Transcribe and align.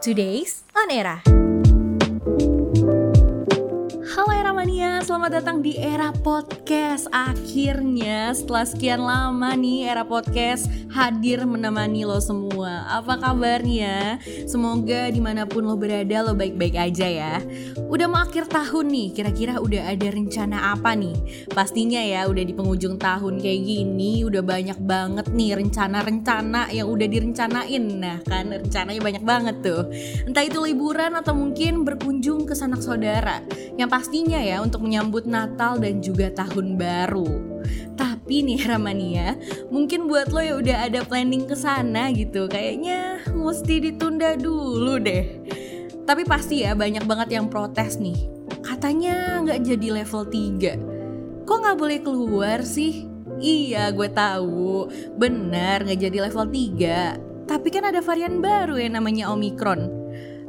Today's 0.00 0.64
On 0.74 0.90
Era. 0.90 1.20
Halo 4.16 4.32
Era 4.32 4.52
Mania, 4.54 4.99
selamat 5.00 5.40
datang 5.40 5.64
di 5.64 5.80
Era 5.80 6.12
Podcast. 6.12 7.08
Akhirnya 7.08 8.36
setelah 8.36 8.68
sekian 8.68 9.00
lama 9.00 9.56
nih 9.56 9.88
Era 9.88 10.04
Podcast 10.04 10.68
hadir 10.92 11.48
menemani 11.48 12.04
lo 12.04 12.20
semua. 12.20 12.84
Apa 12.84 13.16
kabarnya? 13.16 14.20
Semoga 14.44 15.08
di 15.08 15.24
mana 15.24 15.48
pun 15.48 15.64
lo 15.64 15.80
berada 15.80 16.20
lo 16.20 16.36
baik-baik 16.36 16.76
aja 16.76 17.08
ya. 17.08 17.34
Udah 17.88 18.12
mau 18.12 18.20
akhir 18.20 18.52
tahun 18.52 18.92
nih, 18.92 19.08
kira-kira 19.16 19.56
udah 19.56 19.88
ada 19.88 20.08
rencana 20.12 20.76
apa 20.76 20.92
nih? 20.92 21.48
Pastinya 21.48 22.04
ya 22.04 22.28
udah 22.28 22.44
di 22.44 22.52
penghujung 22.52 23.00
tahun 23.00 23.40
kayak 23.40 23.60
gini 23.64 24.22
Udah 24.28 24.44
banyak 24.44 24.78
banget 24.84 25.26
nih 25.32 25.56
rencana-rencana 25.56 26.76
yang 26.76 26.92
udah 26.92 27.08
direncanain. 27.08 27.84
Nah 27.96 28.20
kan 28.28 28.52
rencananya 28.52 29.00
banyak 29.00 29.24
banget 29.24 29.56
tuh. 29.64 29.88
Entah 30.28 30.44
itu 30.44 30.60
liburan 30.60 31.16
atau 31.16 31.32
mungkin 31.32 31.88
berkunjung 31.88 32.44
ke 32.44 32.52
sanak 32.52 32.84
saudara. 32.84 33.40
Yang 33.80 33.88
pastinya 33.88 34.36
ya 34.36 34.60
untuk 34.60 34.90
menyambut 34.90 34.99
Natal 35.24 35.80
dan 35.80 36.04
juga 36.04 36.28
Tahun 36.36 36.76
Baru. 36.76 37.24
Tapi 37.96 38.44
nih 38.44 38.68
Ramania, 38.68 39.40
mungkin 39.72 40.04
buat 40.04 40.28
lo 40.28 40.44
ya 40.44 40.54
udah 40.60 40.76
ada 40.92 41.00
planning 41.08 41.48
ke 41.48 41.56
sana 41.56 42.12
gitu, 42.12 42.44
kayaknya 42.46 43.24
mesti 43.32 43.80
ditunda 43.80 44.36
dulu 44.36 45.00
deh. 45.00 45.40
Tapi 46.04 46.22
pasti 46.28 46.66
ya 46.66 46.76
banyak 46.76 47.08
banget 47.08 47.40
yang 47.40 47.48
protes 47.48 47.96
nih. 47.96 48.18
Katanya 48.66 49.40
nggak 49.46 49.62
jadi 49.62 50.02
level 50.02 50.26
3. 50.26 51.46
Kok 51.46 51.58
nggak 51.64 51.78
boleh 51.78 51.98
keluar 52.02 52.58
sih? 52.66 53.06
Iya 53.40 53.88
gue 53.94 54.10
tahu, 54.12 54.90
benar 55.16 55.86
nggak 55.86 56.00
jadi 56.10 56.18
level 56.28 56.44
3. 56.50 57.48
Tapi 57.48 57.68
kan 57.70 57.82
ada 57.88 57.98
varian 57.98 58.38
baru 58.38 58.78
yang 58.78 58.94
namanya 58.98 59.30
Omicron. 59.32 59.90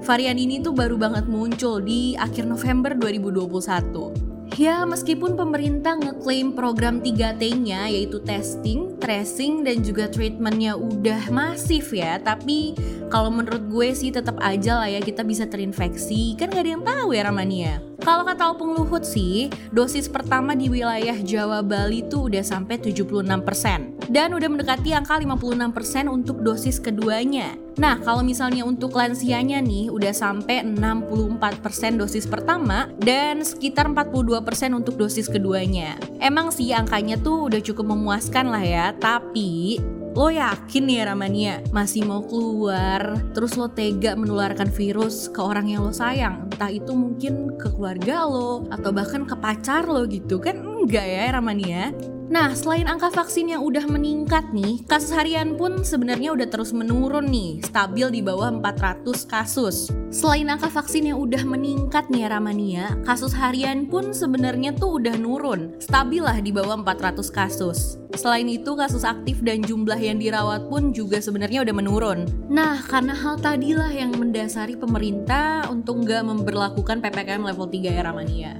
Varian 0.01 0.37
ini 0.37 0.61
tuh 0.65 0.73
baru 0.73 0.97
banget 0.97 1.29
muncul 1.29 1.77
di 1.81 2.17
akhir 2.17 2.49
November 2.49 2.97
2021. 2.97 4.30
Ya, 4.59 4.83
meskipun 4.83 5.39
pemerintah 5.39 5.95
ngeklaim 5.95 6.51
program 6.51 6.99
3T-nya 6.99 7.87
yaitu 7.87 8.19
testing, 8.19 8.99
tracing, 8.99 9.63
dan 9.63 9.79
juga 9.79 10.11
treatmentnya 10.11 10.75
udah 10.75 11.31
masif 11.31 11.95
ya, 11.95 12.19
tapi 12.19 12.75
kalau 13.07 13.31
menurut 13.31 13.63
gue 13.71 13.89
sih 13.95 14.11
tetap 14.11 14.35
aja 14.43 14.83
lah 14.83 14.91
ya 14.91 14.99
kita 14.99 15.23
bisa 15.23 15.47
terinfeksi, 15.47 16.35
kan 16.35 16.51
gak 16.51 16.67
ada 16.67 16.71
yang 16.75 16.83
tahu 16.83 17.15
ya 17.15 17.23
Ramania. 17.31 17.79
Kalau 18.03 18.27
kata 18.27 18.51
Opung 18.51 18.75
Luhut 18.75 19.07
sih, 19.07 19.47
dosis 19.71 20.11
pertama 20.11 20.51
di 20.51 20.67
wilayah 20.67 21.15
Jawa 21.15 21.63
Bali 21.63 22.03
tuh 22.11 22.27
udah 22.27 22.43
sampai 22.43 22.75
76% 22.75 24.00
dan 24.11 24.35
udah 24.35 24.51
mendekati 24.51 24.91
angka 24.91 25.15
56% 25.15 26.11
untuk 26.11 26.43
dosis 26.43 26.83
keduanya. 26.83 27.55
Nah, 27.79 27.95
kalau 28.03 28.19
misalnya 28.19 28.67
untuk 28.67 28.91
lansianya 28.91 29.63
nih 29.63 29.87
udah 29.87 30.11
sampai 30.11 30.67
64% 30.67 31.95
dosis 31.95 32.27
pertama 32.27 32.91
dan 32.99 33.39
sekitar 33.39 33.87
42% 33.87 34.75
untuk 34.75 34.99
dosis 34.99 35.31
keduanya. 35.31 35.95
Emang 36.19 36.51
sih 36.51 36.75
angkanya 36.75 37.15
tuh 37.15 37.47
udah 37.47 37.63
cukup 37.63 37.95
memuaskan 37.95 38.51
lah 38.51 38.61
ya, 38.61 38.85
tapi 38.99 39.79
Lo 40.11 40.27
yakin 40.27 40.91
ya 40.91 41.07
Ramania 41.07 41.63
masih 41.71 42.03
mau 42.03 42.19
keluar 42.27 43.15
terus 43.31 43.55
lo 43.55 43.71
tega 43.71 44.11
menularkan 44.11 44.67
virus 44.67 45.31
ke 45.31 45.39
orang 45.39 45.71
yang 45.71 45.87
lo 45.87 45.95
sayang 45.95 46.51
entah 46.51 46.67
itu 46.67 46.91
mungkin 46.91 47.55
ke 47.55 47.71
keluarga 47.71 48.27
lo 48.27 48.67
atau 48.75 48.91
bahkan 48.91 49.23
ke 49.23 49.31
pacar 49.39 49.87
lo 49.87 50.03
gitu 50.11 50.35
kan 50.43 50.59
enggak 50.59 51.07
ya 51.07 51.31
Ramania 51.31 51.95
Nah, 52.31 52.55
selain 52.55 52.87
angka 52.87 53.11
vaksin 53.11 53.51
yang 53.51 53.59
udah 53.59 53.83
meningkat 53.91 54.55
nih, 54.55 54.79
kasus 54.87 55.11
harian 55.11 55.59
pun 55.59 55.83
sebenarnya 55.83 56.31
udah 56.31 56.47
terus 56.47 56.71
menurun 56.71 57.27
nih, 57.27 57.59
stabil 57.59 58.07
di 58.07 58.23
bawah 58.23 58.47
400 58.55 59.03
kasus. 59.27 59.91
Selain 60.15 60.47
angka 60.47 60.71
vaksin 60.71 61.11
yang 61.11 61.19
udah 61.19 61.43
meningkat 61.43 62.07
nih 62.07 62.31
Ramania, 62.31 62.95
kasus 63.03 63.35
harian 63.35 63.83
pun 63.91 64.15
sebenarnya 64.15 64.71
tuh 64.71 65.03
udah 65.03 65.19
nurun, 65.19 65.75
stabil 65.83 66.23
lah 66.23 66.39
di 66.39 66.55
bawah 66.55 66.79
400 66.79 67.19
kasus. 67.35 67.99
Selain 68.15 68.47
itu, 68.47 68.79
kasus 68.79 69.03
aktif 69.03 69.43
dan 69.43 69.59
jumlah 69.59 69.99
yang 69.99 70.15
dirawat 70.15 70.71
pun 70.71 70.95
juga 70.95 71.19
sebenarnya 71.19 71.67
udah 71.67 71.75
menurun. 71.75 72.31
Nah, 72.47 72.79
karena 72.79 73.11
hal 73.11 73.43
tadilah 73.43 73.91
yang 73.91 74.15
mendasari 74.15 74.79
pemerintah 74.79 75.67
untuk 75.67 76.07
nggak 76.07 76.23
memperlakukan 76.23 77.03
PPKM 77.03 77.43
level 77.43 77.67
3 77.67 77.91
ya 77.91 78.07
Ramania. 78.07 78.55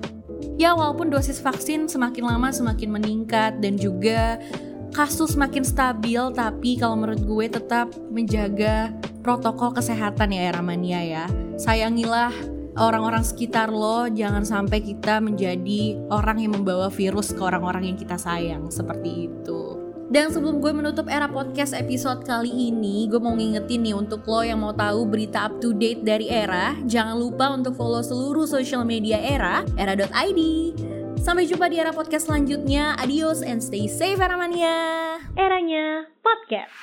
Ya 0.59 0.75
walaupun 0.75 1.09
dosis 1.09 1.39
vaksin 1.39 1.87
semakin 1.87 2.27
lama 2.27 2.51
semakin 2.51 2.89
meningkat 2.91 3.59
dan 3.63 3.79
juga 3.79 4.37
kasus 4.91 5.39
makin 5.39 5.63
stabil 5.63 6.19
tapi 6.35 6.75
kalau 6.75 6.99
menurut 6.99 7.23
gue 7.23 7.47
tetap 7.47 7.87
menjaga 8.11 8.91
protokol 9.23 9.71
kesehatan 9.71 10.35
ya 10.35 10.51
Ramania 10.51 11.01
ya. 11.01 11.25
Sayangilah 11.55 12.33
orang-orang 12.79 13.23
sekitar 13.23 13.71
lo, 13.71 14.07
jangan 14.11 14.47
sampai 14.47 14.79
kita 14.83 15.19
menjadi 15.19 15.99
orang 16.11 16.43
yang 16.43 16.55
membawa 16.55 16.87
virus 16.87 17.35
ke 17.35 17.41
orang-orang 17.41 17.91
yang 17.91 17.97
kita 17.99 18.15
sayang 18.15 18.71
seperti 18.71 19.27
itu. 19.27 19.90
Dan 20.11 20.27
sebelum 20.27 20.59
gue 20.59 20.75
menutup 20.75 21.07
era 21.07 21.23
podcast 21.31 21.71
episode 21.71 22.27
kali 22.27 22.51
ini, 22.51 23.07
gue 23.07 23.15
mau 23.15 23.31
ngingetin 23.31 23.79
nih 23.79 23.95
untuk 23.95 24.27
lo 24.27 24.43
yang 24.43 24.59
mau 24.59 24.75
tahu 24.75 25.07
berita 25.07 25.47
up 25.47 25.63
to 25.63 25.71
date 25.71 26.03
dari 26.03 26.27
era, 26.27 26.75
jangan 26.83 27.15
lupa 27.15 27.55
untuk 27.55 27.79
follow 27.79 28.03
seluruh 28.03 28.43
social 28.43 28.83
media 28.83 29.15
era, 29.15 29.63
era.id. 29.79 30.41
Sampai 31.15 31.47
jumpa 31.47 31.71
di 31.71 31.79
era 31.79 31.95
podcast 31.95 32.27
selanjutnya. 32.27 32.99
Adios 32.99 33.39
and 33.39 33.63
stay 33.63 33.87
safe 33.87 34.19
era 34.19 34.35
mania. 34.35 35.15
Eranya 35.39 36.11
podcast. 36.19 36.75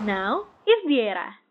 Now 0.00 0.48
is 0.64 0.80
the 0.88 0.96
era. 1.12 1.45